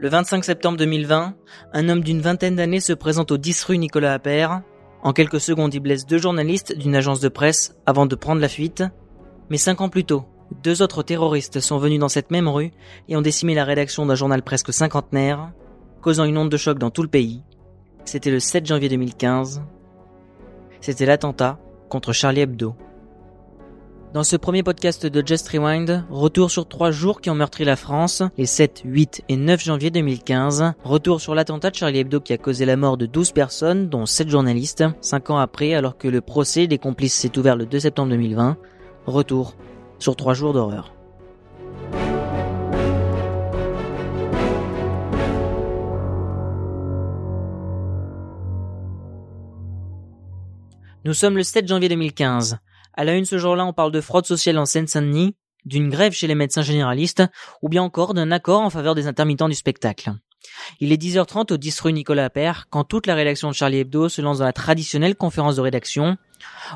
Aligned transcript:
Le 0.00 0.08
25 0.08 0.44
septembre 0.44 0.78
2020, 0.78 1.34
un 1.72 1.88
homme 1.88 2.04
d'une 2.04 2.20
vingtaine 2.20 2.54
d'années 2.54 2.78
se 2.78 2.92
présente 2.92 3.32
au 3.32 3.36
10 3.36 3.64
rue 3.64 3.78
Nicolas 3.78 4.12
Appert. 4.12 4.62
En 5.02 5.12
quelques 5.12 5.40
secondes, 5.40 5.74
il 5.74 5.80
blesse 5.80 6.06
deux 6.06 6.18
journalistes 6.18 6.72
d'une 6.72 6.94
agence 6.94 7.18
de 7.18 7.28
presse 7.28 7.74
avant 7.84 8.06
de 8.06 8.14
prendre 8.14 8.40
la 8.40 8.48
fuite. 8.48 8.84
Mais 9.50 9.56
cinq 9.56 9.80
ans 9.80 9.88
plus 9.88 10.04
tôt, 10.04 10.24
deux 10.62 10.82
autres 10.82 11.02
terroristes 11.02 11.58
sont 11.58 11.78
venus 11.78 11.98
dans 11.98 12.08
cette 12.08 12.30
même 12.30 12.46
rue 12.46 12.70
et 13.08 13.16
ont 13.16 13.22
décimé 13.22 13.56
la 13.56 13.64
rédaction 13.64 14.06
d'un 14.06 14.14
journal 14.14 14.44
presque 14.44 14.72
cinquantenaire, 14.72 15.50
causant 16.00 16.26
une 16.26 16.38
onde 16.38 16.50
de 16.50 16.56
choc 16.56 16.78
dans 16.78 16.90
tout 16.90 17.02
le 17.02 17.08
pays. 17.08 17.42
C'était 18.04 18.30
le 18.30 18.38
7 18.38 18.66
janvier 18.66 18.88
2015. 18.88 19.62
C'était 20.80 21.06
l'attentat 21.06 21.58
contre 21.88 22.12
Charlie 22.12 22.42
Hebdo. 22.42 22.76
Dans 24.14 24.24
ce 24.24 24.36
premier 24.36 24.62
podcast 24.62 25.04
de 25.04 25.22
Just 25.24 25.46
Rewind, 25.50 26.06
retour 26.08 26.50
sur 26.50 26.66
trois 26.66 26.90
jours 26.90 27.20
qui 27.20 27.28
ont 27.28 27.34
meurtri 27.34 27.66
la 27.66 27.76
France, 27.76 28.22
les 28.38 28.46
7, 28.46 28.80
8 28.86 29.24
et 29.28 29.36
9 29.36 29.62
janvier 29.62 29.90
2015. 29.90 30.72
Retour 30.82 31.20
sur 31.20 31.34
l'attentat 31.34 31.70
de 31.70 31.74
Charlie 31.76 31.98
Hebdo 31.98 32.18
qui 32.18 32.32
a 32.32 32.38
causé 32.38 32.64
la 32.64 32.78
mort 32.78 32.96
de 32.96 33.04
12 33.04 33.32
personnes, 33.32 33.90
dont 33.90 34.06
7 34.06 34.30
journalistes, 34.30 34.82
5 35.02 35.28
ans 35.28 35.36
après 35.36 35.74
alors 35.74 35.98
que 35.98 36.08
le 36.08 36.22
procès 36.22 36.66
des 36.66 36.78
complices 36.78 37.12
s'est 37.14 37.36
ouvert 37.38 37.54
le 37.54 37.66
2 37.66 37.80
septembre 37.80 38.08
2020. 38.12 38.56
Retour 39.04 39.54
sur 39.98 40.16
trois 40.16 40.32
jours 40.32 40.54
d'horreur. 40.54 40.94
Nous 51.04 51.14
sommes 51.14 51.36
le 51.36 51.42
7 51.42 51.68
janvier 51.68 51.90
2015. 51.90 52.58
À 52.98 53.04
la 53.04 53.14
une 53.14 53.24
ce 53.24 53.38
jour-là, 53.38 53.64
on 53.64 53.72
parle 53.72 53.92
de 53.92 54.00
fraude 54.00 54.26
sociale 54.26 54.58
en 54.58 54.66
Seine-Saint-Denis, 54.66 55.36
d'une 55.64 55.88
grève 55.88 56.12
chez 56.12 56.26
les 56.26 56.34
médecins 56.34 56.62
généralistes, 56.62 57.22
ou 57.62 57.68
bien 57.68 57.80
encore 57.80 58.12
d'un 58.12 58.32
accord 58.32 58.60
en 58.60 58.70
faveur 58.70 58.96
des 58.96 59.06
intermittents 59.06 59.48
du 59.48 59.54
spectacle. 59.54 60.14
Il 60.80 60.90
est 60.90 61.00
10h30 61.00 61.52
au 61.52 61.56
10 61.58 61.78
rue 61.78 61.92
Nicolas 61.92 62.24
Appert, 62.24 62.66
quand 62.70 62.82
toute 62.82 63.06
la 63.06 63.14
rédaction 63.14 63.50
de 63.50 63.54
Charlie 63.54 63.78
Hebdo 63.78 64.08
se 64.08 64.20
lance 64.20 64.38
dans 64.38 64.46
la 64.46 64.52
traditionnelle 64.52 65.14
conférence 65.14 65.54
de 65.54 65.60
rédaction. 65.60 66.16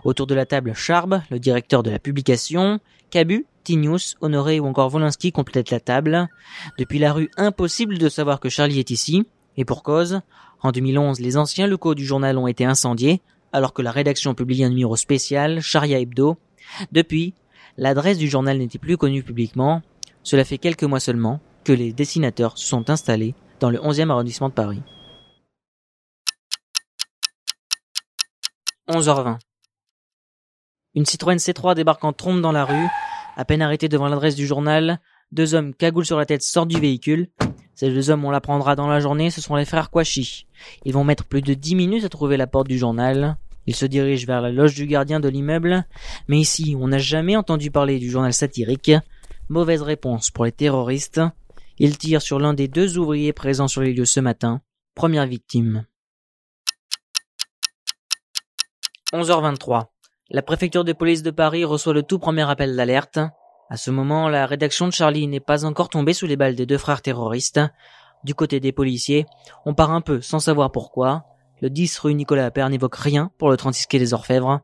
Autour 0.05 0.28
de 0.28 0.36
la 0.36 0.47
table, 0.47 0.74
Charb, 0.77 1.22
le 1.28 1.41
directeur 1.41 1.82
de 1.82 1.91
la 1.91 1.98
publication, 1.98 2.78
Cabu, 3.10 3.44
Tinius, 3.64 4.14
Honoré 4.20 4.60
ou 4.60 4.66
encore 4.66 4.91
Volinsky 4.91 5.32
complètent 5.32 5.72
la 5.72 5.80
table. 5.80 6.28
Depuis 6.78 7.00
la 7.00 7.12
rue, 7.12 7.30
impossible 7.36 7.98
de 7.98 8.08
savoir 8.08 8.38
que 8.38 8.48
Charlie 8.48 8.78
est 8.78 8.91
ici. 8.91 9.27
Et 9.56 9.64
pour 9.64 9.82
cause, 9.82 10.20
en 10.60 10.70
2011, 10.70 11.19
les 11.19 11.36
anciens 11.36 11.66
locaux 11.66 11.97
du 11.97 12.06
journal 12.06 12.38
ont 12.38 12.47
été 12.47 12.64
incendiés, 12.64 13.22
alors 13.53 13.72
que 13.72 13.83
la 13.83 13.91
rédaction 13.91 14.34
publie 14.34 14.64
un 14.64 14.70
numéro 14.70 14.97
spécial, 14.97 15.61
Charia 15.61 15.98
Hebdo. 15.98 16.39
Depuis, 16.91 17.34
l'adresse 17.77 18.19
du 18.19 18.28
journal 18.28 18.59
n'était 18.59 18.78
plus 18.78 18.97
connue 18.97 19.22
publiquement. 19.22 19.83
Cela 20.22 20.44
fait 20.44 20.59
quelques 20.59 20.84
mois 20.84 21.00
seulement 21.00 21.41
que 21.64 21.72
les 21.72 21.92
dessinateurs 21.92 22.59
se 22.59 22.67
sont 22.67 22.91
installés 22.91 23.34
dans 23.61 23.70
le 23.70 23.78
11e 23.78 24.11
arrondissement 24.11 24.48
de 24.48 24.55
Paris. 24.55 24.83
11h20. 28.89 29.39
Une 30.94 31.06
Citroën 31.06 31.37
C3 31.37 31.75
débarque 31.75 32.05
en 32.05 32.12
trompe 32.12 32.41
dans 32.41 32.53
la 32.53 32.64
rue. 32.64 32.89
À 33.37 33.44
peine 33.44 33.62
arrêté 33.62 33.89
devant 33.89 34.09
l'adresse 34.09 34.34
du 34.34 34.47
journal, 34.47 35.00
deux 35.31 35.55
hommes 35.55 35.75
cagoules 35.75 36.05
sur 36.05 36.19
la 36.19 36.27
tête 36.27 36.42
sortent 36.42 36.69
du 36.69 36.81
véhicule. 36.81 37.31
Ces 37.75 37.91
deux 37.91 38.11
hommes, 38.11 38.25
on 38.25 38.31
l'apprendra 38.31 38.77
dans 38.77 38.87
la 38.87 39.01
journée, 39.01 39.31
ce 39.31 39.41
sont 39.41 39.56
les 39.56 39.65
frères 39.65 39.91
Kouachi. 39.91 40.47
Ils 40.84 40.92
vont 40.92 41.05
mettre 41.05 41.25
plus 41.25 41.42
de 41.42 41.55
dix 41.55 41.75
minutes 41.75 42.05
à 42.05 42.09
trouver 42.09 42.37
la 42.37 42.47
porte 42.47 42.69
du 42.69 42.78
journal. 42.78 43.37
Ils 43.67 43.77
se 43.77 43.87
dirigent 43.87 44.27
vers 44.27 44.41
la 44.41 44.51
loge 44.51 44.75
du 44.75 44.87
gardien 44.87 45.20
de 45.20 45.28
l'immeuble. 45.28 45.87
Mais 46.28 46.39
ici, 46.39 46.77
on 46.78 46.89
n'a 46.89 46.98
jamais 46.98 47.37
entendu 47.37 47.70
parler 47.70 47.98
du 47.98 48.11
journal 48.11 48.33
satirique. 48.33 48.93
Mauvaise 49.48 49.83
réponse 49.83 50.31
pour 50.31 50.45
les 50.45 50.53
terroristes. 50.53 51.20
Ils 51.78 51.98
tirent 51.98 52.23
sur 52.23 52.39
l'un 52.39 52.55
des 52.55 52.69
deux 52.69 52.98
ouvriers 52.98 53.33
présents 53.33 53.69
sur 53.69 53.81
les 53.81 53.93
lieux 53.93 54.05
ce 54.05 54.20
matin. 54.20 54.61
Première 54.95 55.27
victime. 55.27 55.87
11h23. 59.12 59.87
La 60.31 60.43
préfecture 60.43 60.84
de 60.84 60.93
police 60.93 61.22
de 61.22 61.31
Paris 61.31 61.65
reçoit 61.65 61.93
le 61.93 62.03
tout 62.03 62.19
premier 62.19 62.49
appel 62.49 62.75
d'alerte. 62.77 63.19
À 63.72 63.78
ce 63.78 63.91
moment, 63.91 64.28
la 64.28 64.44
rédaction 64.44 64.87
de 64.87 64.93
Charlie 64.93 65.27
n'est 65.27 65.41
pas 65.41 65.65
encore 65.65 65.88
tombée 65.88 66.12
sous 66.12 66.27
les 66.27 66.37
balles 66.37 66.56
des 66.56 66.66
deux 66.66 66.77
frères 66.77 67.00
terroristes. 67.00 67.59
Du 68.22 68.34
côté 68.34 68.60
des 68.60 68.71
policiers, 68.71 69.25
on 69.65 69.72
part 69.72 69.93
un 69.93 70.03
peu 70.03 70.21
sans 70.21 70.41
savoir 70.41 70.71
pourquoi. 70.72 71.25
Le 71.62 71.71
10 71.71 71.99
rue 72.00 72.12
Nicolas 72.12 72.44
Appert 72.44 72.69
n'évoque 72.69 72.97
rien 72.97 73.31
pour 73.38 73.49
le 73.49 73.56
36 73.56 73.87
quai 73.87 73.99
des 73.99 74.12
Orfèvres. 74.12 74.61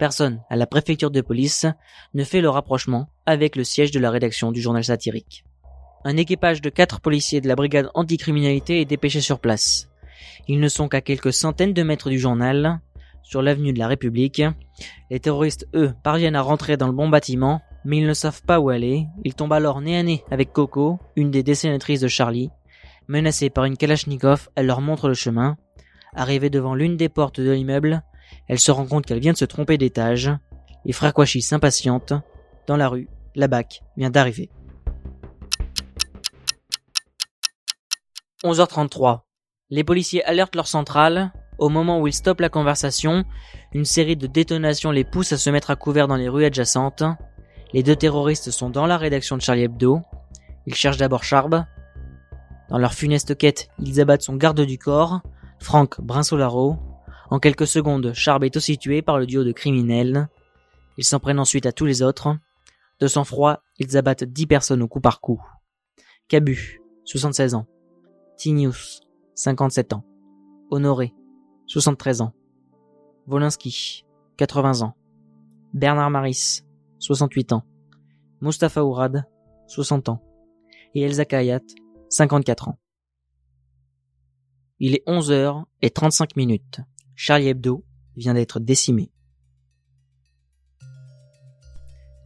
Personne 0.00 0.42
à 0.50 0.56
la 0.56 0.66
préfecture 0.66 1.12
de 1.12 1.20
police 1.20 1.66
ne 2.14 2.24
fait 2.24 2.40
le 2.40 2.48
rapprochement 2.48 3.06
avec 3.26 3.54
le 3.54 3.62
siège 3.62 3.92
de 3.92 4.00
la 4.00 4.10
rédaction 4.10 4.50
du 4.50 4.60
journal 4.60 4.82
satirique. 4.82 5.44
Un 6.04 6.16
équipage 6.16 6.60
de 6.60 6.68
quatre 6.68 7.00
policiers 7.00 7.40
de 7.40 7.46
la 7.46 7.54
brigade 7.54 7.92
anticriminalité 7.94 8.80
est 8.80 8.86
dépêché 8.86 9.20
sur 9.20 9.38
place. 9.38 9.88
Ils 10.48 10.58
ne 10.58 10.68
sont 10.68 10.88
qu'à 10.88 11.00
quelques 11.00 11.32
centaines 11.32 11.74
de 11.74 11.82
mètres 11.84 12.10
du 12.10 12.18
journal, 12.18 12.80
sur 13.22 13.40
l'avenue 13.40 13.72
de 13.72 13.78
la 13.78 13.86
République. 13.86 14.42
Les 15.10 15.20
terroristes, 15.20 15.68
eux, 15.74 15.92
parviennent 16.02 16.34
à 16.34 16.42
rentrer 16.42 16.76
dans 16.76 16.88
le 16.88 16.92
bon 16.92 17.08
bâtiment, 17.08 17.60
mais 17.84 17.98
ils 17.98 18.06
ne 18.06 18.14
savent 18.14 18.42
pas 18.42 18.60
où 18.60 18.68
aller. 18.68 19.06
Ils 19.24 19.34
tombent 19.34 19.52
alors 19.52 19.80
nez 19.80 19.98
à 19.98 20.02
nez 20.02 20.24
avec 20.30 20.52
Coco, 20.52 20.98
une 21.16 21.30
des 21.30 21.42
dessinatrices 21.42 22.00
de 22.00 22.08
Charlie. 22.08 22.50
Menacée 23.06 23.50
par 23.50 23.64
une 23.64 23.76
Kalachnikov, 23.76 24.48
elle 24.54 24.66
leur 24.66 24.80
montre 24.80 25.08
le 25.08 25.14
chemin. 25.14 25.56
Arrivée 26.14 26.50
devant 26.50 26.74
l'une 26.74 26.96
des 26.96 27.08
portes 27.08 27.40
de 27.40 27.50
l'immeuble, 27.50 28.02
elle 28.46 28.58
se 28.58 28.70
rend 28.70 28.86
compte 28.86 29.06
qu'elle 29.06 29.20
vient 29.20 29.32
de 29.32 29.38
se 29.38 29.44
tromper 29.44 29.78
d'étage. 29.78 30.30
Les 30.84 30.92
frères 30.92 31.14
Kouachi 31.14 31.42
s'impatientent. 31.42 32.12
Dans 32.66 32.76
la 32.76 32.88
rue, 32.88 33.08
la 33.34 33.48
BAC 33.48 33.82
vient 33.96 34.10
d'arriver. 34.10 34.50
11h33. 38.44 39.20
Les 39.70 39.84
policiers 39.84 40.24
alertent 40.24 40.54
leur 40.54 40.68
centrale. 40.68 41.32
Au 41.58 41.68
moment 41.68 42.00
où 42.00 42.06
ils 42.06 42.12
stoppent 42.12 42.40
la 42.40 42.48
conversation, 42.48 43.24
une 43.72 43.84
série 43.84 44.16
de 44.16 44.26
détonations 44.26 44.92
les 44.92 45.04
pousse 45.04 45.32
à 45.32 45.38
se 45.38 45.50
mettre 45.50 45.70
à 45.70 45.76
couvert 45.76 46.06
dans 46.06 46.16
les 46.16 46.28
rues 46.28 46.44
adjacentes. 46.44 47.02
Les 47.72 47.82
deux 47.82 47.96
terroristes 47.96 48.50
sont 48.50 48.70
dans 48.70 48.86
la 48.86 48.96
rédaction 48.96 49.36
de 49.36 49.42
Charlie 49.42 49.64
Hebdo. 49.64 50.00
Ils 50.66 50.74
cherchent 50.74 50.96
d'abord 50.96 51.22
Charb. 51.22 51.64
Dans 52.70 52.78
leur 52.78 52.94
funeste 52.94 53.36
quête, 53.36 53.68
ils 53.78 54.00
abattent 54.00 54.22
son 54.22 54.36
garde 54.36 54.60
du 54.60 54.78
corps, 54.78 55.20
Franck 55.58 56.00
Brinsolaro. 56.00 56.78
En 57.30 57.38
quelques 57.38 57.66
secondes, 57.66 58.12
Charb 58.14 58.44
est 58.44 58.56
aussi 58.56 58.78
tué 58.78 59.02
par 59.02 59.18
le 59.18 59.26
duo 59.26 59.44
de 59.44 59.52
criminels. 59.52 60.28
Ils 60.96 61.04
s'en 61.04 61.20
prennent 61.20 61.38
ensuite 61.38 61.66
à 61.66 61.72
tous 61.72 61.84
les 61.84 62.02
autres. 62.02 62.36
De 63.00 63.06
sang-froid, 63.06 63.62
ils 63.78 63.96
abattent 63.96 64.24
dix 64.24 64.46
personnes 64.46 64.82
au 64.82 64.88
coup 64.88 65.00
par 65.00 65.20
coup. 65.20 65.40
Cabu, 66.28 66.80
76 67.04 67.54
ans. 67.54 67.66
Tinius, 68.36 69.00
57 69.34 69.92
ans. 69.92 70.04
Honoré, 70.70 71.14
73 71.66 72.22
ans. 72.22 72.32
Volinsky, 73.26 74.04
80 74.38 74.82
ans. 74.82 74.94
Bernard 75.74 76.10
Maris, 76.10 76.62
68 76.98 77.52
ans. 77.52 77.64
Mustafa 78.40 78.84
Ourad, 78.84 79.24
60 79.66 80.08
ans. 80.08 80.22
Et 80.94 81.02
Elsa 81.02 81.24
Kayat, 81.24 81.60
54 82.08 82.68
ans. 82.68 82.78
Il 84.80 84.94
est 84.94 85.02
11 85.06 85.30
heures 85.32 85.66
et 85.82 85.90
35 85.90 86.36
minutes. 86.36 86.80
Charlie 87.16 87.48
Hebdo 87.48 87.84
vient 88.16 88.34
d'être 88.34 88.60
décimé. 88.60 89.10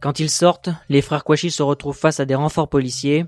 Quand 0.01 0.19
ils 0.19 0.29
sortent, 0.29 0.69
les 0.89 1.01
frères 1.01 1.23
Kouachi 1.23 1.49
se 1.49 1.63
retrouvent 1.63 1.97
face 1.97 2.19
à 2.19 2.25
des 2.25 2.35
renforts 2.35 2.69
policiers. 2.69 3.25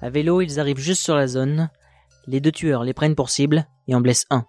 À 0.00 0.08
vélo, 0.08 0.40
ils 0.40 0.60
arrivent 0.60 0.78
juste 0.78 1.02
sur 1.02 1.16
la 1.16 1.26
zone. 1.26 1.68
Les 2.26 2.40
deux 2.40 2.52
tueurs 2.52 2.84
les 2.84 2.94
prennent 2.94 3.16
pour 3.16 3.28
cible 3.28 3.66
et 3.88 3.94
en 3.94 4.00
blessent 4.00 4.26
un. 4.30 4.46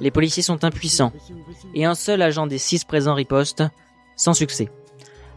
Les 0.00 0.10
policiers 0.10 0.42
sont 0.42 0.64
impuissants 0.64 1.12
et 1.74 1.84
un 1.84 1.94
seul 1.94 2.22
agent 2.22 2.46
des 2.46 2.58
six 2.58 2.84
présents 2.84 3.14
riposte, 3.14 3.62
sans 4.16 4.34
succès. 4.34 4.68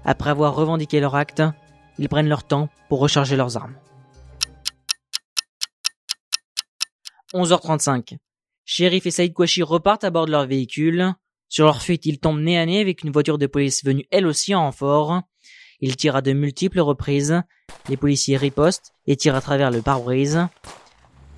Après 0.03 0.29
avoir 0.29 0.55
revendiqué 0.55 0.99
leur 0.99 1.15
acte, 1.15 1.43
ils 1.97 2.09
prennent 2.09 2.29
leur 2.29 2.43
temps 2.43 2.69
pour 2.89 2.99
recharger 2.99 3.35
leurs 3.35 3.57
armes. 3.57 3.75
11h35. 7.33 8.17
Shérif 8.65 9.05
et 9.05 9.11
Saïd 9.11 9.33
Kouachi 9.33 9.61
repartent 9.61 10.03
à 10.03 10.09
bord 10.09 10.25
de 10.25 10.31
leur 10.31 10.47
véhicule. 10.47 11.13
Sur 11.49 11.65
leur 11.65 11.81
fuite, 11.81 12.05
ils 12.05 12.19
tombent 12.19 12.41
nez 12.41 12.57
à 12.57 12.65
nez 12.65 12.81
avec 12.81 13.03
une 13.03 13.11
voiture 13.11 13.37
de 13.37 13.45
police 13.45 13.83
venue 13.83 14.05
elle 14.09 14.25
aussi 14.25 14.55
en 14.55 14.61
renfort. 14.61 15.21
Ils 15.79 15.95
tirent 15.95 16.15
à 16.15 16.21
de 16.21 16.33
multiples 16.33 16.79
reprises. 16.79 17.41
Les 17.87 17.97
policiers 17.97 18.37
ripostent 18.37 18.93
et 19.05 19.15
tirent 19.15 19.35
à 19.35 19.41
travers 19.41 19.69
le 19.69 19.81
pare-brise. 19.81 20.47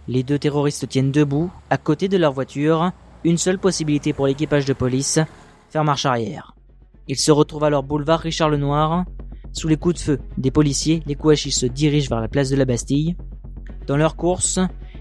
Les 0.07 0.23
deux 0.23 0.39
terroristes 0.39 0.87
tiennent 0.87 1.11
debout, 1.11 1.51
à 1.69 1.77
côté 1.77 2.07
de 2.07 2.17
leur 2.17 2.31
voiture. 2.31 2.91
Une 3.25 3.37
seule 3.37 3.59
possibilité 3.59 4.13
pour 4.13 4.27
l'équipage 4.27 4.65
de 4.65 4.71
police, 4.71 5.19
faire 5.69 5.83
marche 5.83 6.05
arrière. 6.05 6.55
Ils 7.09 7.17
se 7.17 7.31
retrouvent 7.31 7.65
alors 7.65 7.83
boulevard 7.83 8.21
Richard 8.21 8.49
Lenoir. 8.49 9.03
Sous 9.51 9.67
les 9.67 9.75
coups 9.75 9.95
de 9.95 9.99
feu 9.99 10.19
des 10.37 10.51
policiers, 10.51 11.03
les 11.05 11.15
Kouachis 11.15 11.51
se 11.51 11.65
dirigent 11.65 12.09
vers 12.09 12.21
la 12.21 12.29
place 12.29 12.49
de 12.49 12.55
la 12.55 12.65
Bastille. 12.65 13.17
Dans 13.85 13.97
leur 13.97 14.15
course, 14.15 14.59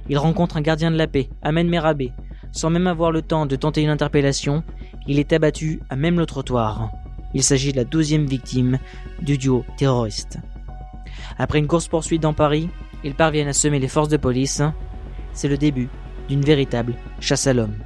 ils 0.09 0.19
rencontrent 0.19 0.57
un 0.57 0.63
gardien 0.63 0.91
de 0.91 0.97
la 0.97 1.07
paix, 1.07 1.29
Ahmed 1.43 1.69
Merabé, 1.69 2.13
Sans 2.53 2.71
même 2.71 2.87
avoir 2.87 3.13
le 3.13 3.23
temps 3.23 3.47
de 3.47 3.55
tenter 3.55 3.83
une 3.83 3.91
interpellation, 3.91 4.65
il 5.07 5.19
est 5.19 5.33
abattu 5.33 5.81
à 5.91 5.97
même 5.97 6.19
le 6.19 6.27
trottoir. 6.27 6.91
Il 7.35 7.43
s'agit 7.43 7.71
de 7.71 7.77
la 7.77 7.85
douzième 7.85 8.27
victime 8.27 8.79
du 9.21 9.37
duo 9.37 9.65
terroriste. 9.77 10.39
Après 11.39 11.59
une 11.59 11.67
course-poursuite 11.67 12.23
dans 12.23 12.33
Paris, 12.33 12.69
ils 13.05 13.15
parviennent 13.15 13.49
à 13.49 13.53
semer 13.53 13.79
les 13.79 13.89
forces 13.89 14.09
de 14.09 14.17
police. 14.17 14.63
C'est 15.33 15.49
le 15.49 15.59
début 15.59 15.89
d'une 16.29 16.43
véritable 16.43 16.95
chasse 17.21 17.47
à 17.47 17.53
l'homme. 17.53 17.77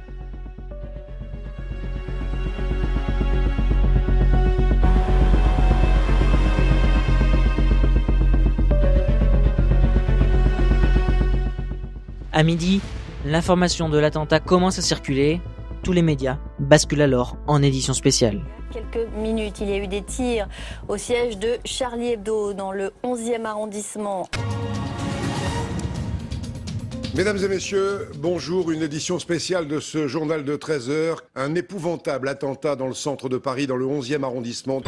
À 12.33 12.43
midi, 12.43 12.81
l'information 13.25 13.89
de 13.89 13.97
l'attentat 13.97 14.39
commence 14.39 14.79
à 14.79 14.81
circuler. 14.81 15.41
Tous 15.83 15.93
les 15.93 16.03
médias 16.03 16.37
basculent 16.59 17.01
alors 17.01 17.37
en 17.47 17.63
édition 17.63 17.93
spéciale. 17.93 18.41
Quelques 18.71 19.09
minutes, 19.15 19.57
il 19.61 19.69
y 19.69 19.73
a 19.73 19.77
eu 19.77 19.87
des 19.87 20.03
tirs 20.03 20.47
au 20.87 20.97
siège 20.97 21.39
de 21.39 21.57
Charlie 21.65 22.13
Hebdo 22.13 22.53
dans 22.53 22.71
le 22.71 22.91
11e 23.03 23.45
arrondissement. 23.45 24.27
Mesdames 27.15 27.39
et 27.43 27.47
messieurs, 27.47 28.09
bonjour. 28.17 28.71
Une 28.71 28.83
édition 28.83 29.19
spéciale 29.19 29.67
de 29.67 29.79
ce 29.79 30.07
journal 30.07 30.45
de 30.45 30.55
13 30.55 30.89
heures. 30.89 31.23
Un 31.35 31.55
épouvantable 31.55 32.29
attentat 32.29 32.75
dans 32.75 32.87
le 32.87 32.93
centre 32.93 33.27
de 33.27 33.37
Paris, 33.37 33.67
dans 33.67 33.75
le 33.75 33.85
11e 33.85 34.23
arrondissement. 34.23 34.81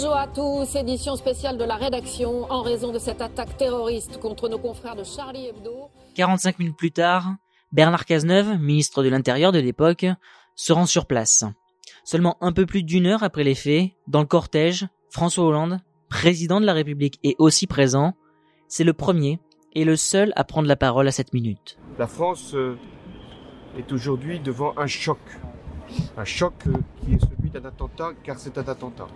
Bonjour 0.00 0.16
à 0.16 0.28
tous, 0.28 0.76
édition 0.76 1.16
spéciale 1.16 1.58
de 1.58 1.64
la 1.64 1.74
rédaction 1.74 2.44
en 2.52 2.62
raison 2.62 2.92
de 2.92 3.00
cette 3.00 3.20
attaque 3.20 3.56
terroriste 3.56 4.20
contre 4.20 4.48
nos 4.48 4.60
confrères 4.60 4.94
de 4.94 5.02
Charlie 5.02 5.46
Hebdo. 5.46 5.90
45 6.14 6.60
minutes 6.60 6.76
plus 6.76 6.92
tard, 6.92 7.34
Bernard 7.72 8.04
Cazeneuve, 8.04 8.60
ministre 8.60 9.02
de 9.02 9.08
l'Intérieur 9.08 9.50
de 9.50 9.58
l'époque, 9.58 10.06
se 10.54 10.72
rend 10.72 10.86
sur 10.86 11.06
place. 11.06 11.42
Seulement 12.04 12.36
un 12.40 12.52
peu 12.52 12.64
plus 12.64 12.84
d'une 12.84 13.06
heure 13.06 13.24
après 13.24 13.42
les 13.42 13.56
faits, 13.56 13.90
dans 14.06 14.20
le 14.20 14.28
cortège, 14.28 14.86
François 15.10 15.44
Hollande, 15.44 15.80
président 16.08 16.60
de 16.60 16.66
la 16.66 16.74
République, 16.74 17.18
est 17.24 17.34
aussi 17.40 17.66
présent. 17.66 18.14
C'est 18.68 18.84
le 18.84 18.92
premier 18.92 19.40
et 19.72 19.84
le 19.84 19.96
seul 19.96 20.32
à 20.36 20.44
prendre 20.44 20.68
la 20.68 20.76
parole 20.76 21.08
à 21.08 21.12
cette 21.12 21.34
minute. 21.34 21.76
La 21.98 22.06
France 22.06 22.54
euh, 22.54 22.78
est 23.76 23.90
aujourd'hui 23.90 24.38
devant 24.38 24.78
un 24.78 24.86
choc. 24.86 25.18
Un 26.16 26.24
choc 26.24 26.54
euh, 26.68 26.74
qui 27.00 27.14
est 27.14 27.20
celui 27.20 27.50
d'un 27.50 27.64
attentat, 27.64 28.12
car 28.22 28.38
c'est 28.38 28.58
un 28.58 28.68
attentat 28.68 29.08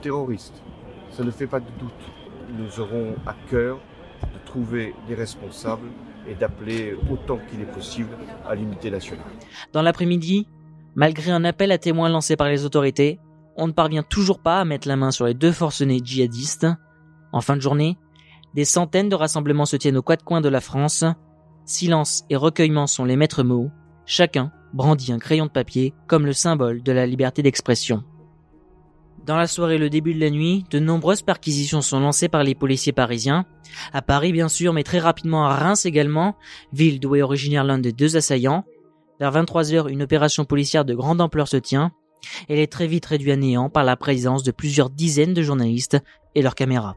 terroriste. 0.00 0.62
Ça 1.10 1.24
ne 1.24 1.30
fait 1.30 1.46
pas 1.46 1.60
de 1.60 1.70
doute. 1.78 1.92
Nous 2.56 2.80
aurons 2.80 3.14
à 3.26 3.34
cœur 3.48 3.78
de 4.22 4.46
trouver 4.46 4.94
des 5.08 5.14
responsables 5.14 5.88
et 6.28 6.34
d'appeler 6.34 6.96
autant 7.10 7.38
qu'il 7.48 7.60
est 7.60 7.72
possible 7.72 8.10
à 8.46 8.54
l'unité 8.54 8.90
nationale. 8.90 9.24
Dans 9.72 9.82
l'après-midi, 9.82 10.46
malgré 10.94 11.30
un 11.30 11.44
appel 11.44 11.72
à 11.72 11.78
témoins 11.78 12.08
lancé 12.08 12.36
par 12.36 12.48
les 12.48 12.64
autorités, 12.64 13.18
on 13.56 13.66
ne 13.66 13.72
parvient 13.72 14.02
toujours 14.02 14.40
pas 14.40 14.60
à 14.60 14.64
mettre 14.64 14.88
la 14.88 14.96
main 14.96 15.10
sur 15.10 15.26
les 15.26 15.34
deux 15.34 15.52
forcenés 15.52 16.00
djihadistes. 16.02 16.66
En 17.32 17.40
fin 17.40 17.56
de 17.56 17.62
journée, 17.62 17.98
des 18.54 18.64
centaines 18.64 19.08
de 19.08 19.14
rassemblements 19.14 19.66
se 19.66 19.76
tiennent 19.76 19.96
aux 19.96 20.02
quatre 20.02 20.24
coins 20.24 20.40
de 20.40 20.48
la 20.48 20.60
France. 20.60 21.04
Silence 21.64 22.24
et 22.30 22.36
recueillement 22.36 22.86
sont 22.86 23.04
les 23.04 23.16
maîtres 23.16 23.42
mots. 23.42 23.70
Chacun 24.06 24.50
brandit 24.72 25.12
un 25.12 25.18
crayon 25.18 25.46
de 25.46 25.50
papier 25.50 25.94
comme 26.06 26.26
le 26.26 26.32
symbole 26.32 26.82
de 26.82 26.92
la 26.92 27.06
liberté 27.06 27.42
d'expression. 27.42 28.02
Dans 29.26 29.36
la 29.36 29.46
soirée 29.46 29.74
et 29.74 29.78
le 29.78 29.90
début 29.90 30.14
de 30.14 30.20
la 30.20 30.30
nuit, 30.30 30.64
de 30.70 30.78
nombreuses 30.78 31.22
perquisitions 31.22 31.82
sont 31.82 32.00
lancées 32.00 32.28
par 32.28 32.42
les 32.42 32.54
policiers 32.54 32.92
parisiens. 32.92 33.44
À 33.92 34.02
Paris 34.02 34.32
bien 34.32 34.48
sûr, 34.48 34.72
mais 34.72 34.82
très 34.82 34.98
rapidement 34.98 35.46
à 35.46 35.54
Reims 35.54 35.84
également, 35.84 36.36
ville 36.72 37.00
d'où 37.00 37.16
est 37.16 37.22
originaire 37.22 37.64
l'un 37.64 37.78
des 37.78 37.92
deux 37.92 38.16
assaillants. 38.16 38.64
Vers 39.20 39.30
23 39.30 39.74
heures, 39.74 39.88
une 39.88 40.02
opération 40.02 40.44
policière 40.44 40.84
de 40.84 40.94
grande 40.94 41.20
ampleur 41.20 41.48
se 41.48 41.58
tient. 41.58 41.92
Elle 42.48 42.58
est 42.58 42.72
très 42.72 42.86
vite 42.86 43.06
réduite 43.06 43.32
à 43.32 43.36
néant 43.36 43.68
par 43.68 43.84
la 43.84 43.96
présence 43.96 44.42
de 44.42 44.50
plusieurs 44.50 44.90
dizaines 44.90 45.34
de 45.34 45.42
journalistes 45.42 45.98
et 46.34 46.42
leurs 46.42 46.54
caméras. 46.54 46.96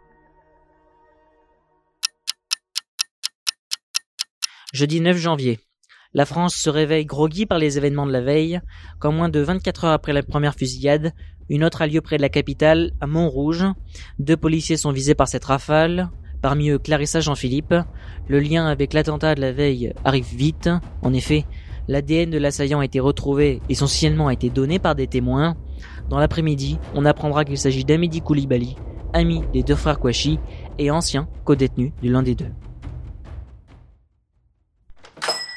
Jeudi 4.73 5.01
9 5.01 5.17
janvier. 5.17 5.59
La 6.15 6.25
France 6.25 6.53
se 6.55 6.69
réveille 6.69 7.05
groggy 7.05 7.47
par 7.47 7.57
les 7.57 7.77
événements 7.77 8.05
de 8.05 8.11
la 8.11 8.21
veille, 8.21 8.61
quand 8.99 9.11
moins 9.11 9.29
de 9.29 9.39
24 9.39 9.85
heures 9.85 9.93
après 9.93 10.13
la 10.13 10.21
première 10.21 10.53
fusillade, 10.53 11.11
une 11.49 11.63
autre 11.63 11.81
a 11.81 11.87
lieu 11.87 12.01
près 12.01 12.17
de 12.17 12.21
la 12.21 12.29
capitale, 12.29 12.91
à 13.01 13.07
Montrouge. 13.07 13.65
Deux 14.19 14.37
policiers 14.37 14.77
sont 14.77 14.91
visés 14.91 15.15
par 15.15 15.27
cette 15.27 15.45
rafale, 15.45 16.11
parmi 16.41 16.69
eux 16.69 16.77
Clarissa 16.77 17.19
Jean-Philippe. 17.19 17.73
Le 18.27 18.39
lien 18.39 18.67
avec 18.67 18.93
l'attentat 18.93 19.33
de 19.33 19.41
la 19.41 19.51
veille 19.51 19.93
arrive 20.05 20.35
vite. 20.35 20.69
En 21.01 21.13
effet, 21.13 21.45
l'ADN 21.87 22.29
de 22.29 22.37
l'assaillant 22.37 22.81
a 22.81 22.85
été 22.85 22.99
retrouvé 22.99 23.61
et 23.67 23.75
son 23.75 23.87
signalement 23.87 24.27
a 24.27 24.33
été 24.33 24.51
donné 24.51 24.77
par 24.77 24.93
des 24.93 25.07
témoins. 25.07 25.55
Dans 26.09 26.19
l'après-midi, 26.19 26.77
on 26.93 27.05
apprendra 27.05 27.43
qu'il 27.43 27.57
s'agit 27.57 27.85
d'Amidi 27.85 28.21
Koulibaly, 28.21 28.75
ami 29.13 29.41
des 29.51 29.63
deux 29.63 29.75
frères 29.75 29.99
Kouachi 29.99 30.37
et 30.77 30.91
ancien 30.91 31.27
co-détenu 31.43 31.91
de 32.03 32.09
l'un 32.11 32.21
des 32.21 32.35
deux. 32.35 32.51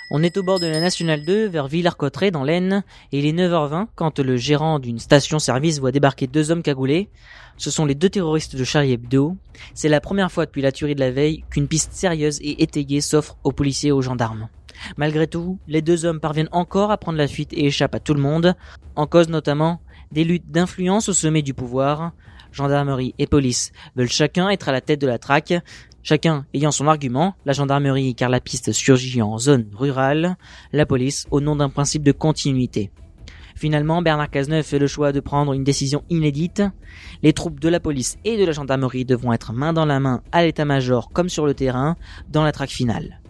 On 0.08 0.22
est 0.22 0.36
au 0.36 0.44
bord 0.44 0.60
de 0.60 0.68
la 0.68 0.78
Nationale 0.78 1.24
2 1.24 1.48
vers 1.48 1.66
Villars-Cotterêts 1.66 2.30
dans 2.30 2.44
l'Aisne 2.44 2.84
et 3.10 3.18
il 3.18 3.26
est 3.26 3.32
9h20 3.32 3.88
quand 3.96 4.20
le 4.20 4.36
gérant 4.36 4.78
d'une 4.78 5.00
station-service 5.00 5.80
voit 5.80 5.90
débarquer 5.90 6.28
deux 6.28 6.52
hommes 6.52 6.62
cagoulés. 6.62 7.10
Ce 7.56 7.72
sont 7.72 7.84
les 7.84 7.96
deux 7.96 8.08
terroristes 8.08 8.54
de 8.54 8.62
Charlie 8.62 8.92
Hebdo. 8.92 9.36
C'est 9.74 9.88
la 9.88 10.00
première 10.00 10.30
fois 10.30 10.46
depuis 10.46 10.62
la 10.62 10.70
tuerie 10.70 10.94
de 10.94 11.00
la 11.00 11.10
veille 11.10 11.42
qu'une 11.50 11.66
piste 11.66 11.92
sérieuse 11.92 12.38
et 12.40 12.62
étayée 12.62 13.00
s'offre 13.00 13.36
aux 13.42 13.50
policiers 13.50 13.88
et 13.88 13.92
aux 13.92 14.00
gendarmes. 14.00 14.48
Malgré 14.96 15.26
tout, 15.26 15.58
les 15.66 15.82
deux 15.82 16.04
hommes 16.04 16.20
parviennent 16.20 16.50
encore 16.52 16.92
à 16.92 16.98
prendre 16.98 17.18
la 17.18 17.26
fuite 17.26 17.52
et 17.52 17.66
échappent 17.66 17.96
à 17.96 18.00
tout 18.00 18.14
le 18.14 18.22
monde, 18.22 18.54
en 18.94 19.08
cause 19.08 19.28
notamment 19.28 19.80
des 20.12 20.22
luttes 20.22 20.52
d'influence 20.52 21.08
au 21.08 21.14
sommet 21.14 21.42
du 21.42 21.52
pouvoir. 21.52 22.12
Gendarmerie 22.52 23.14
et 23.18 23.26
police 23.26 23.72
veulent 23.96 24.08
chacun 24.08 24.50
être 24.50 24.68
à 24.68 24.72
la 24.72 24.80
tête 24.80 25.00
de 25.00 25.06
la 25.06 25.18
traque, 25.18 25.54
chacun 26.06 26.46
ayant 26.54 26.70
son 26.70 26.86
argument, 26.86 27.34
la 27.44 27.52
gendarmerie 27.52 28.14
car 28.14 28.30
la 28.30 28.40
piste 28.40 28.70
surgit 28.70 29.20
en 29.22 29.38
zone 29.38 29.66
rurale, 29.74 30.36
la 30.72 30.86
police 30.86 31.26
au 31.32 31.40
nom 31.40 31.56
d'un 31.56 31.68
principe 31.68 32.04
de 32.04 32.12
continuité. 32.12 32.90
Finalement, 33.56 34.02
Bernard 34.02 34.30
Cazeneuve 34.30 34.64
fait 34.64 34.78
le 34.78 34.86
choix 34.86 35.12
de 35.12 35.18
prendre 35.18 35.52
une 35.52 35.64
décision 35.64 36.04
inédite. 36.08 36.62
Les 37.22 37.32
troupes 37.32 37.58
de 37.58 37.68
la 37.68 37.80
police 37.80 38.18
et 38.24 38.36
de 38.36 38.44
la 38.44 38.52
gendarmerie 38.52 39.04
devront 39.04 39.32
être 39.32 39.52
main 39.52 39.72
dans 39.72 39.86
la 39.86 39.98
main 39.98 40.22
à 40.30 40.44
l'état-major 40.44 41.10
comme 41.10 41.28
sur 41.28 41.44
le 41.44 41.54
terrain 41.54 41.96
dans 42.30 42.44
la 42.44 42.52
traque 42.52 42.70
finale. 42.70 43.20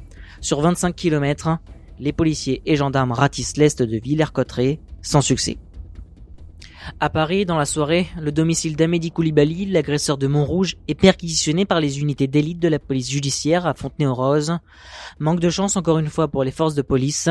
Sur 0.41 0.61
25 0.61 0.95
km, 0.95 1.59
les 1.99 2.13
policiers 2.13 2.61
et 2.67 2.77
gendarmes 2.77 3.13
ratissent 3.13 3.57
l'est 3.57 3.83
de 3.83 3.97
Villers-Cotterêts 3.97 4.81
sans 5.01 5.23
succès. 5.23 5.57
À 7.01 7.11
Paris, 7.11 7.45
dans 7.45 7.59
la 7.59 7.65
soirée, 7.65 8.09
le 8.21 8.33
domicile 8.33 8.77
d'Amédi 8.77 9.11
Koulibaly, 9.11 9.67
l'agresseur 9.67 10.19
de 10.19 10.27
Montrouge, 10.27 10.77
est 10.89 10.95
perquisitionné 10.95 11.65
par 11.65 11.81
les 11.81 12.01
unités 12.01 12.27
d'élite 12.27 12.59
de 12.59 12.69
la 12.69 12.79
police 12.79 13.11
judiciaire 13.11 13.67
à 13.67 13.75
Fontenay-aux-Roses. 13.75 14.59
Manque 15.19 15.41
de 15.41 15.51
chance 15.51 15.77
encore 15.77 15.99
une 15.99 16.09
fois 16.09 16.29
pour 16.29 16.45
les 16.45 16.51
forces 16.51 16.75
de 16.75 16.83
police. 16.83 17.29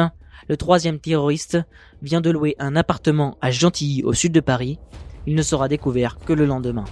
Le 0.49 0.57
troisième 0.57 0.99
terroriste 0.99 1.57
vient 2.01 2.21
de 2.21 2.29
louer 2.29 2.55
un 2.59 2.75
appartement 2.75 3.37
à 3.41 3.51
Gentilly 3.51 4.03
au 4.03 4.13
sud 4.13 4.31
de 4.31 4.39
Paris. 4.41 4.77
Il 5.25 5.35
ne 5.35 5.41
sera 5.41 5.67
découvert 5.67 6.17
que 6.17 6.33
le 6.33 6.45
lendemain. 6.45 6.85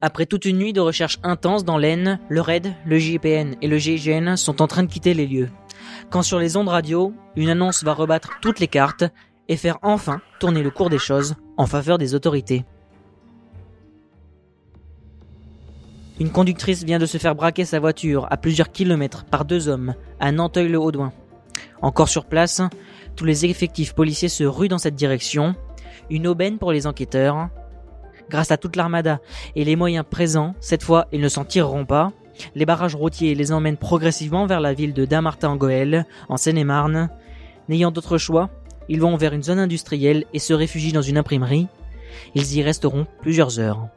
Après 0.00 0.26
toute 0.26 0.44
une 0.44 0.58
nuit 0.58 0.72
de 0.72 0.80
recherche 0.80 1.18
intense 1.24 1.64
dans 1.64 1.76
l'Aisne, 1.76 2.20
le 2.28 2.40
RAID, 2.40 2.72
le 2.86 2.98
JPN 2.98 3.56
et 3.60 3.66
le 3.66 3.78
GIGN 3.78 4.36
sont 4.36 4.62
en 4.62 4.68
train 4.68 4.84
de 4.84 4.88
quitter 4.90 5.12
les 5.12 5.26
lieux. 5.26 5.50
Quand 6.08 6.22
sur 6.22 6.38
les 6.38 6.56
ondes 6.56 6.68
radio, 6.68 7.12
une 7.34 7.48
annonce 7.48 7.82
va 7.82 7.94
rebattre 7.94 8.38
toutes 8.40 8.60
les 8.60 8.68
cartes 8.68 9.02
et 9.48 9.56
faire 9.56 9.78
enfin 9.82 10.20
tourner 10.38 10.62
le 10.62 10.70
cours 10.70 10.88
des 10.88 11.00
choses 11.00 11.34
en 11.56 11.66
faveur 11.66 11.98
des 11.98 12.14
autorités. 12.14 12.64
Une 16.20 16.30
conductrice 16.30 16.84
vient 16.84 17.00
de 17.00 17.06
se 17.06 17.18
faire 17.18 17.34
braquer 17.34 17.64
sa 17.64 17.80
voiture 17.80 18.28
à 18.30 18.36
plusieurs 18.36 18.70
kilomètres 18.70 19.24
par 19.24 19.44
deux 19.44 19.68
hommes 19.68 19.94
à 20.20 20.30
Nanteuil-le-Haudouin. 20.30 21.12
Encore 21.82 22.08
sur 22.08 22.26
place, 22.26 22.62
tous 23.16 23.24
les 23.24 23.46
effectifs 23.46 23.94
policiers 23.94 24.28
se 24.28 24.44
ruent 24.44 24.68
dans 24.68 24.78
cette 24.78 24.94
direction. 24.94 25.56
Une 26.08 26.28
aubaine 26.28 26.58
pour 26.58 26.70
les 26.70 26.86
enquêteurs, 26.86 27.48
grâce 28.30 28.50
à 28.50 28.56
toute 28.56 28.76
l'armada 28.76 29.20
et 29.56 29.64
les 29.64 29.76
moyens 29.76 30.04
présents, 30.08 30.54
cette 30.60 30.82
fois 30.82 31.06
ils 31.12 31.20
ne 31.20 31.28
s'en 31.28 31.44
tireront 31.44 31.86
pas. 31.86 32.12
Les 32.54 32.66
barrages 32.66 32.94
routiers 32.94 33.34
les 33.34 33.52
emmènent 33.52 33.76
progressivement 33.76 34.46
vers 34.46 34.60
la 34.60 34.72
ville 34.72 34.94
de 34.94 35.04
Damartin-en-Goël, 35.04 36.06
en 36.28 36.36
Seine-et-Marne. 36.36 37.10
N'ayant 37.68 37.90
d'autre 37.90 38.18
choix, 38.18 38.50
ils 38.88 39.00
vont 39.00 39.16
vers 39.16 39.32
une 39.32 39.42
zone 39.42 39.58
industrielle 39.58 40.24
et 40.32 40.38
se 40.38 40.54
réfugient 40.54 40.92
dans 40.92 41.02
une 41.02 41.18
imprimerie. 41.18 41.66
Ils 42.34 42.56
y 42.56 42.62
resteront 42.62 43.06
plusieurs 43.20 43.58
heures. 43.58 43.88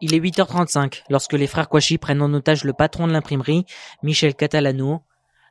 Il 0.00 0.14
est 0.14 0.20
8h35 0.20 1.02
lorsque 1.10 1.32
les 1.32 1.48
frères 1.48 1.68
Kouachi 1.68 1.98
prennent 1.98 2.22
en 2.22 2.32
otage 2.32 2.62
le 2.62 2.72
patron 2.72 3.08
de 3.08 3.12
l'imprimerie, 3.12 3.66
Michel 4.02 4.34
Catalano. 4.34 5.02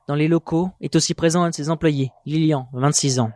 Dans 0.07 0.15
les 0.15 0.29
locaux 0.29 0.71
est 0.79 0.95
aussi 0.95 1.13
présent 1.13 1.43
un 1.43 1.49
de 1.49 1.53
ses 1.53 1.69
employés, 1.69 2.11
Lilian, 2.25 2.69
26 2.71 3.19
ans. 3.19 3.31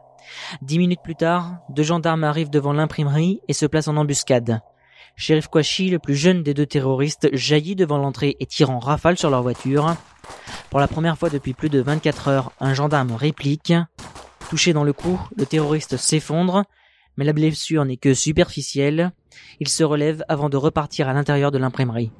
Dix 0.61 0.79
minutes 0.79 1.01
plus 1.03 1.17
tard, 1.17 1.57
deux 1.69 1.83
gendarmes 1.83 2.23
arrivent 2.23 2.49
devant 2.49 2.71
l'imprimerie 2.71 3.41
et 3.49 3.53
se 3.53 3.65
placent 3.65 3.89
en 3.89 3.97
embuscade. 3.97 4.61
Shérif 5.17 5.47
Kouachi, 5.47 5.89
le 5.89 5.99
plus 5.99 6.15
jeune 6.15 6.43
des 6.43 6.53
deux 6.53 6.65
terroristes, 6.65 7.27
jaillit 7.33 7.75
devant 7.75 7.97
l'entrée 7.97 8.37
et 8.39 8.45
tire 8.45 8.69
en 8.69 8.79
rafale 8.79 9.17
sur 9.17 9.29
leur 9.29 9.41
voiture. 9.41 9.97
Pour 10.69 10.79
la 10.79 10.87
première 10.87 11.17
fois 11.17 11.29
depuis 11.29 11.53
plus 11.53 11.69
de 11.69 11.81
24 11.81 12.29
heures, 12.29 12.51
un 12.61 12.73
gendarme 12.73 13.11
réplique. 13.11 13.73
Touché 14.49 14.71
dans 14.71 14.85
le 14.85 14.93
cou, 14.93 15.19
le 15.35 15.45
terroriste 15.45 15.97
s'effondre, 15.97 16.63
mais 17.17 17.25
la 17.25 17.33
blessure 17.33 17.83
n'est 17.83 17.97
que 17.97 18.13
superficielle. 18.13 19.11
Il 19.59 19.67
se 19.67 19.83
relève 19.83 20.23
avant 20.29 20.47
de 20.47 20.55
repartir 20.55 21.09
à 21.09 21.13
l'intérieur 21.13 21.51
de 21.51 21.57
l'imprimerie. 21.57 22.11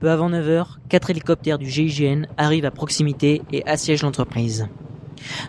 Peu 0.00 0.10
avant 0.10 0.28
9 0.28 0.48
heures, 0.48 0.80
quatre 0.88 1.10
hélicoptères 1.10 1.58
du 1.58 1.68
GIGN 1.68 2.26
arrivent 2.36 2.64
à 2.64 2.70
proximité 2.70 3.42
et 3.52 3.66
assiègent 3.66 4.02
l'entreprise. 4.02 4.68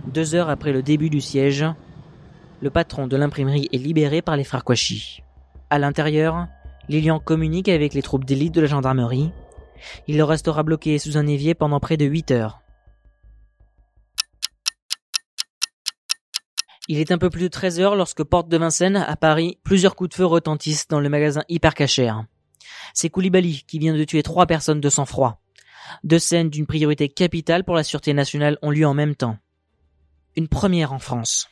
Deux 0.08 0.36
heures 0.36 0.50
après 0.50 0.72
le 0.72 0.82
début 0.82 1.10
du 1.10 1.22
siège, 1.22 1.66
le 2.62 2.70
patron 2.70 3.08
de 3.08 3.18
l'imprimerie 3.18 3.70
est 3.72 3.78
libéré 3.78 4.22
par 4.22 4.36
les 4.36 4.44
frères 4.44 4.64
Kouachi. 4.64 5.22
À 5.70 5.80
l'intérieur, 5.80 6.48
Lilian 6.90 7.20
communique 7.20 7.70
avec 7.70 7.94
les 7.94 8.02
troupes 8.02 8.26
d'élite 8.26 8.56
de 8.56 8.62
la 8.62 8.68
gendarmerie. 8.68 9.32
Il 10.08 10.22
restera 10.24 10.64
bloqué 10.64 10.98
sous 10.98 11.18
un 11.18 11.28
évier 11.28 11.54
pendant 11.54 11.80
près 11.80 11.98
de 11.98 12.06
8 12.06 12.32
heures. 12.32 12.62
Il 16.90 17.00
est 17.00 17.12
un 17.12 17.18
peu 17.18 17.30
plus 17.30 17.44
de 17.44 17.48
13 17.50 17.82
heures 17.82 17.96
lorsque 17.98 18.24
Porte 18.24 18.48
de 18.48 18.58
Vincennes, 18.58 18.96
à 18.96 19.18
Paris, 19.18 19.60
plusieurs 19.64 19.96
coups 19.96 20.12
de 20.12 20.16
feu 20.16 20.26
retentissent 20.26 20.88
dans 20.88 21.02
le 21.02 21.10
magasin 21.10 21.44
Hypercacher. 21.50 22.14
C'est 22.94 23.10
Koulibaly 23.10 23.64
qui 23.68 23.80
vient 23.80 23.96
de 23.96 24.04
tuer 24.04 24.24
trois 24.24 24.46
personnes 24.46 24.82
de 24.82 24.90
sang-froid. 24.90 25.42
Deux 26.04 26.20
scènes 26.20 26.50
d'une 26.50 26.66
priorité 26.66 27.10
capitale 27.10 27.64
pour 27.64 27.76
la 27.76 27.84
sûreté 27.84 28.14
nationale 28.14 28.58
ont 28.62 28.72
lieu 28.72 28.86
en 28.86 28.94
même 28.94 29.16
temps. 29.16 29.38
Une 30.36 30.48
première 30.48 30.94
en 30.94 31.00
France. 31.00 31.50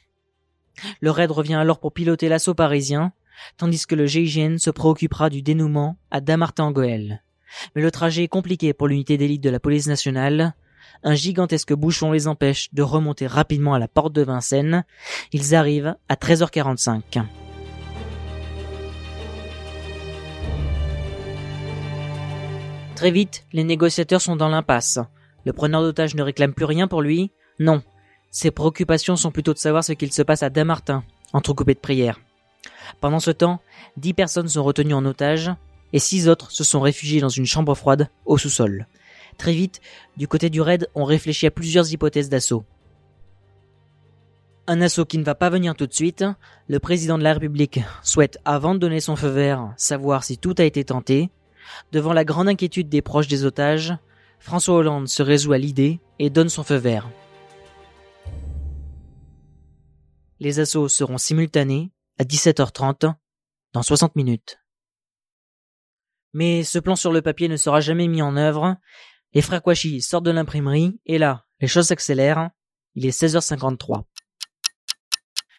Le 0.99 1.11
raid 1.11 1.31
revient 1.31 1.55
alors 1.55 1.79
pour 1.79 1.93
piloter 1.93 2.29
l'assaut 2.29 2.53
parisien, 2.53 3.13
tandis 3.57 3.85
que 3.85 3.95
le 3.95 4.05
GIGN 4.05 4.57
se 4.57 4.69
préoccupera 4.69 5.29
du 5.29 5.41
dénouement 5.41 5.97
à 6.11 6.21
Damartin-Goël. 6.21 7.23
Mais 7.75 7.81
le 7.81 7.91
trajet 7.91 8.23
est 8.23 8.27
compliqué 8.27 8.73
pour 8.73 8.87
l'unité 8.87 9.17
d'élite 9.17 9.43
de 9.43 9.49
la 9.49 9.59
police 9.59 9.87
nationale. 9.87 10.53
Un 11.03 11.15
gigantesque 11.15 11.73
bouchon 11.73 12.11
les 12.11 12.27
empêche 12.27 12.73
de 12.73 12.81
remonter 12.81 13.27
rapidement 13.27 13.73
à 13.73 13.79
la 13.79 13.87
porte 13.87 14.13
de 14.13 14.23
Vincennes. 14.23 14.83
Ils 15.31 15.55
arrivent 15.55 15.95
à 16.09 16.15
13h45. 16.15 17.23
Très 22.95 23.11
vite, 23.11 23.45
les 23.51 23.65
négociateurs 23.65 24.21
sont 24.21 24.37
dans 24.37 24.47
l'impasse. 24.47 24.99
Le 25.45 25.51
preneur 25.51 25.81
d'otages 25.81 26.15
ne 26.15 26.23
réclame 26.23 26.53
plus 26.53 26.65
rien 26.65 26.87
pour 26.87 27.01
lui. 27.01 27.31
Non. 27.59 27.83
Ses 28.31 28.51
préoccupations 28.51 29.17
sont 29.17 29.31
plutôt 29.31 29.53
de 29.53 29.59
savoir 29.59 29.83
ce 29.83 29.91
qu'il 29.91 30.13
se 30.13 30.21
passe 30.21 30.43
à 30.43 30.49
Damartin, 30.49 31.03
entrecoupé 31.33 31.73
de 31.73 31.79
prières. 31.79 32.21
Pendant 33.01 33.19
ce 33.19 33.31
temps, 33.31 33.59
dix 33.97 34.13
personnes 34.13 34.47
sont 34.47 34.63
retenues 34.63 34.93
en 34.93 35.05
otage 35.05 35.51
et 35.91 35.99
six 35.99 36.29
autres 36.29 36.51
se 36.51 36.63
sont 36.63 36.79
réfugiées 36.79 37.21
dans 37.21 37.29
une 37.29 37.45
chambre 37.45 37.75
froide 37.75 38.09
au 38.25 38.37
sous-sol. 38.37 38.87
Très 39.37 39.53
vite, 39.53 39.81
du 40.15 40.27
côté 40.27 40.49
du 40.49 40.61
raid, 40.61 40.89
on 40.95 41.03
réfléchit 41.03 41.47
à 41.47 41.51
plusieurs 41.51 41.91
hypothèses 41.91 42.29
d'assaut. 42.29 42.63
Un 44.67 44.81
assaut 44.81 45.05
qui 45.05 45.17
ne 45.17 45.23
va 45.23 45.35
pas 45.35 45.49
venir 45.49 45.75
tout 45.75 45.85
de 45.85 45.93
suite, 45.93 46.23
le 46.67 46.79
président 46.79 47.17
de 47.17 47.23
la 47.23 47.33
République 47.33 47.81
souhaite, 48.01 48.39
avant 48.45 48.73
de 48.73 48.79
donner 48.79 49.01
son 49.01 49.15
feu 49.15 49.27
vert, 49.27 49.73
savoir 49.75 50.23
si 50.23 50.37
tout 50.37 50.55
a 50.57 50.63
été 50.63 50.83
tenté. 50.85 51.29
Devant 51.91 52.13
la 52.13 52.25
grande 52.25 52.47
inquiétude 52.47 52.89
des 52.89 53.01
proches 53.01 53.27
des 53.27 53.45
otages, 53.45 53.93
François 54.39 54.75
Hollande 54.75 55.07
se 55.07 55.23
résout 55.23 55.53
à 55.53 55.57
l'idée 55.57 55.99
et 56.19 56.29
donne 56.29 56.49
son 56.49 56.63
feu 56.63 56.75
vert. 56.75 57.09
Les 60.39 60.59
assauts 60.59 60.89
seront 60.89 61.17
simultanés 61.17 61.91
à 62.19 62.23
17h30 62.23 63.13
dans 63.73 63.83
60 63.83 64.15
minutes. 64.15 64.59
Mais 66.33 66.63
ce 66.63 66.79
plan 66.79 66.95
sur 66.95 67.13
le 67.13 67.21
papier 67.21 67.47
ne 67.47 67.55
sera 67.55 67.79
jamais 67.79 68.07
mis 68.07 68.21
en 68.21 68.35
œuvre. 68.35 68.75
Les 69.33 69.41
frères 69.41 69.61
Kouachi 69.61 70.01
sortent 70.01 70.25
de 70.25 70.31
l'imprimerie 70.31 70.99
et 71.05 71.17
là, 71.17 71.45
les 71.61 71.67
choses 71.67 71.87
s'accélèrent. 71.87 72.49
Il 72.95 73.05
est 73.05 73.17
16h53. 73.17 74.03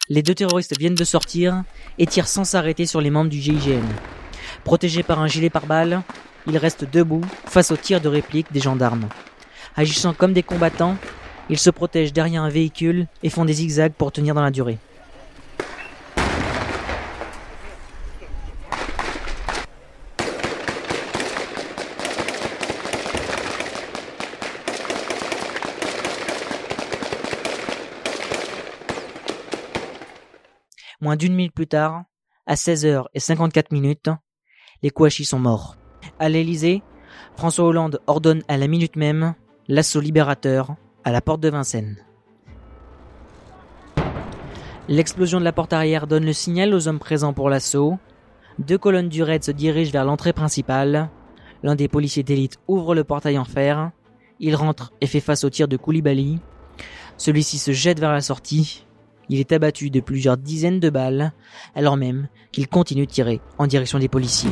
Les 0.08 0.22
deux 0.22 0.34
terroristes 0.34 0.78
viennent 0.78 0.94
de 0.94 1.04
sortir 1.04 1.64
et 1.98 2.06
tirent 2.06 2.28
sans 2.28 2.44
s'arrêter 2.44 2.86
sur 2.86 3.00
les 3.00 3.10
membres 3.10 3.30
du 3.30 3.40
GIGN. 3.40 3.82
Protégés 4.64 5.02
par 5.02 5.20
un 5.20 5.26
gilet 5.26 5.50
pare-balles, 5.50 6.02
ils 6.46 6.58
restent 6.58 6.90
debout 6.90 7.22
face 7.46 7.70
aux 7.70 7.76
tirs 7.76 8.00
de 8.00 8.08
réplique 8.08 8.52
des 8.52 8.60
gendarmes. 8.60 9.08
Agissant 9.76 10.14
comme 10.14 10.32
des 10.32 10.42
combattants, 10.42 10.96
ils 11.48 11.58
se 11.58 11.70
protègent 11.70 12.12
derrière 12.12 12.42
un 12.42 12.48
véhicule 12.48 13.06
et 13.22 13.30
font 13.30 13.44
des 13.44 13.52
zigzags 13.54 13.92
pour 13.92 14.12
tenir 14.12 14.34
dans 14.34 14.42
la 14.42 14.50
durée. 14.50 14.78
Moins 31.00 31.16
d'une 31.16 31.34
minute 31.34 31.54
plus 31.54 31.68
tard, 31.68 32.04
à 32.46 32.54
16h54 32.54 33.66
minutes, 33.70 34.08
les 34.82 34.90
Kouachi 34.90 35.24
sont 35.24 35.38
morts. 35.38 35.76
À 36.18 36.28
l'Élysée, 36.28 36.82
François 37.36 37.66
Hollande 37.66 38.00
ordonne 38.06 38.42
à 38.48 38.56
la 38.56 38.66
minute 38.66 38.96
même 38.96 39.34
l'assaut 39.68 40.00
libérateur 40.00 40.76
à 41.04 41.12
la 41.12 41.20
porte 41.20 41.40
de 41.40 41.50
Vincennes. 41.50 41.98
L'explosion 44.88 45.40
de 45.40 45.44
la 45.44 45.52
porte 45.52 45.72
arrière 45.72 46.06
donne 46.06 46.24
le 46.24 46.32
signal 46.32 46.72
aux 46.72 46.86
hommes 46.86 47.00
présents 47.00 47.32
pour 47.32 47.50
l'assaut. 47.50 47.98
Deux 48.58 48.78
colonnes 48.78 49.08
du 49.08 49.22
raid 49.22 49.42
se 49.42 49.50
dirigent 49.50 49.90
vers 49.90 50.04
l'entrée 50.04 50.32
principale. 50.32 51.10
L'un 51.62 51.74
des 51.74 51.88
policiers 51.88 52.22
d'élite 52.22 52.58
ouvre 52.68 52.94
le 52.94 53.02
portail 53.02 53.36
en 53.36 53.44
fer. 53.44 53.90
Il 54.38 54.54
rentre 54.54 54.92
et 55.00 55.06
fait 55.06 55.20
face 55.20 55.42
au 55.42 55.50
tir 55.50 55.66
de 55.66 55.76
Koulibaly. 55.76 56.38
Celui-ci 57.16 57.58
se 57.58 57.72
jette 57.72 57.98
vers 57.98 58.12
la 58.12 58.20
sortie. 58.20 58.85
Il 59.28 59.40
est 59.40 59.52
abattu 59.52 59.90
de 59.90 60.00
plusieurs 60.00 60.36
dizaines 60.36 60.80
de 60.80 60.90
balles, 60.90 61.32
alors 61.74 61.96
même 61.96 62.28
qu'il 62.52 62.68
continue 62.68 63.06
de 63.06 63.10
tirer 63.10 63.40
en 63.58 63.66
direction 63.66 63.98
des 63.98 64.08
policiers. 64.08 64.50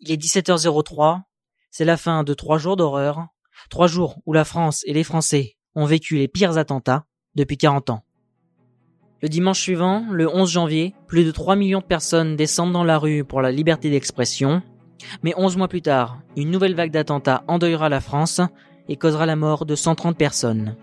Il 0.00 0.12
est 0.12 0.16
17h03, 0.16 1.22
c'est 1.70 1.84
la 1.84 1.98
fin 1.98 2.24
de 2.24 2.32
trois 2.32 2.56
jours 2.56 2.76
d'horreur, 2.76 3.26
trois 3.68 3.88
jours 3.88 4.20
où 4.24 4.32
la 4.32 4.46
France 4.46 4.82
et 4.86 4.94
les 4.94 5.04
Français 5.04 5.56
ont 5.74 5.84
vécu 5.84 6.16
les 6.16 6.28
pires 6.28 6.56
attentats 6.56 7.04
depuis 7.34 7.58
40 7.58 7.90
ans. 7.90 8.04
Le 9.20 9.28
dimanche 9.28 9.60
suivant, 9.60 10.04
le 10.12 10.32
11 10.32 10.48
janvier, 10.48 10.94
plus 11.08 11.24
de 11.24 11.32
3 11.32 11.56
millions 11.56 11.80
de 11.80 11.84
personnes 11.84 12.36
descendent 12.36 12.72
dans 12.72 12.84
la 12.84 12.98
rue 12.98 13.24
pour 13.24 13.42
la 13.42 13.50
liberté 13.50 13.90
d'expression. 13.90 14.62
Mais 15.24 15.34
11 15.36 15.56
mois 15.56 15.66
plus 15.66 15.82
tard, 15.82 16.20
une 16.36 16.52
nouvelle 16.52 16.76
vague 16.76 16.92
d'attentats 16.92 17.42
endeuillera 17.48 17.88
la 17.88 18.00
France 18.00 18.40
et 18.88 18.96
causera 18.96 19.26
la 19.26 19.34
mort 19.34 19.66
de 19.66 19.74
130 19.74 20.16
personnes. 20.16 20.76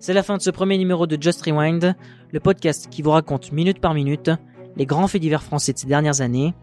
C'est 0.00 0.14
la 0.14 0.22
fin 0.22 0.38
de 0.38 0.42
ce 0.42 0.50
premier 0.50 0.78
numéro 0.78 1.06
de 1.06 1.20
Just 1.20 1.44
Rewind, 1.44 1.94
le 2.30 2.40
podcast 2.40 2.88
qui 2.90 3.02
vous 3.02 3.10
raconte 3.10 3.52
minute 3.52 3.80
par 3.80 3.92
minute 3.92 4.30
les 4.76 4.86
grands 4.86 5.08
faits 5.08 5.20
divers 5.20 5.42
français 5.42 5.74
de 5.74 5.78
ces 5.78 5.86
dernières 5.86 6.22
années. 6.22 6.54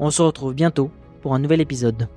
On 0.00 0.10
se 0.10 0.22
retrouve 0.22 0.54
bientôt 0.54 0.90
pour 1.22 1.32
un 1.32 1.38
nouvel 1.38 1.60
épisode. 1.60 2.08